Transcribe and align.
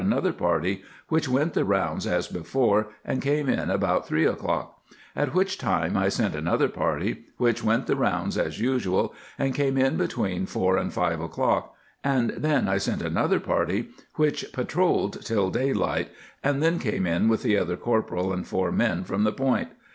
146] 0.01 0.37
Camp 0.41 0.61
Duties 0.63 0.77
other 0.81 0.83
party, 0.83 0.97
which 1.09 1.29
went 1.29 1.53
the 1.53 1.63
rounds 1.63 2.07
as 2.07 2.27
before 2.27 2.87
and 3.05 3.21
came 3.21 3.47
in 3.47 3.69
about 3.69 4.07
three 4.07 4.25
o'clk; 4.25 4.69
at 5.15 5.35
which 5.35 5.59
time 5.59 5.95
I 5.95 6.09
sent 6.09 6.33
another 6.33 6.69
party, 6.69 7.25
which 7.37 7.63
went 7.63 7.85
the 7.85 7.95
rounds 7.95 8.35
as 8.35 8.59
usual 8.59 9.13
and 9.37 9.53
came 9.53 9.77
in 9.77 9.97
between 9.97 10.47
4 10.47 10.75
& 10.77 10.89
5 10.89 11.21
o'clk, 11.21 11.75
and 12.03 12.31
then 12.31 12.65
1 12.65 12.79
sent 12.79 13.03
another 13.03 13.39
party, 13.39 13.89
which 14.15 14.51
patrolled 14.51 15.23
till 15.23 15.51
daylight 15.51 16.09
and 16.43 16.63
then 16.63 16.79
came 16.79 17.05
in 17.05 17.27
with 17.27 17.43
the 17.43 17.55
other 17.55 17.77
corporal 17.77 18.33
and 18.33 18.47
four 18.47 18.71
men 18.71 19.03
from 19.03 19.23
the 19.23 19.31
Point. 19.31 19.67